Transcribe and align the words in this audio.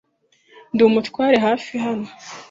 Ndi 0.73 0.81
umutware 0.89 1.37
hafi 1.45 1.73
hano. 1.85 2.07